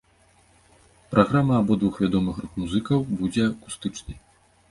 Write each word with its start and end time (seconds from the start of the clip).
Праграма 1.13 1.53
абодвух 1.63 1.99
вядомых 2.03 2.35
рок-музыкаў 2.45 2.99
будзе 3.19 3.43
акустычнай. 3.51 4.17